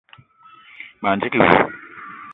Ma 1.01 1.09
ndigui 1.15 1.39
wou. 1.45 1.61